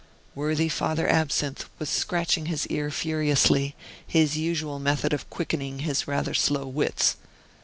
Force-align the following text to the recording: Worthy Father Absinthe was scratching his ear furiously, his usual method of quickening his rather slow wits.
Worthy 0.33 0.67
Father 0.67 1.07
Absinthe 1.07 1.69
was 1.77 1.87
scratching 1.87 2.47
his 2.47 2.65
ear 2.69 2.89
furiously, 2.89 3.75
his 4.07 4.35
usual 4.35 4.79
method 4.79 5.13
of 5.13 5.29
quickening 5.29 5.81
his 5.81 6.07
rather 6.07 6.33
slow 6.33 6.65
wits. 6.65 7.17